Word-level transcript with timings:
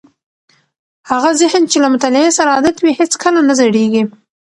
هغه 1.11 1.29
ذهن 1.41 1.63
چې 1.71 1.77
له 1.83 1.87
مطالعې 1.93 2.31
سره 2.37 2.53
عادت 2.55 2.75
وي 2.79 2.91
هیڅکله 2.99 3.39
نه 3.47 3.53
زړېږي. 3.59 4.03